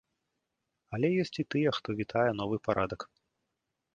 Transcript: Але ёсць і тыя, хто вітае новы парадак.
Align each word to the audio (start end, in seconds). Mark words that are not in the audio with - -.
Але 0.97 1.07
ёсць 1.23 1.33
і 1.43 1.43
тыя, 1.55 1.69
хто 1.77 1.89
вітае 2.01 2.25
новы 2.39 2.57
парадак. 2.69 3.01